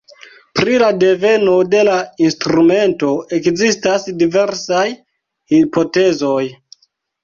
[0.59, 1.99] Pri la deveno de la
[2.29, 4.85] instrumento ekzistas diversaj
[5.57, 6.45] hipotezoj.